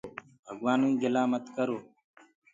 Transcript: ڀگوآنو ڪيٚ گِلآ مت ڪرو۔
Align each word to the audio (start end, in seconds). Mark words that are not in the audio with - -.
ڀگوآنو 0.45 0.87
ڪيٚ 0.89 0.99
گِلآ 1.01 1.21
مت 1.31 1.43
ڪرو۔ 1.55 1.77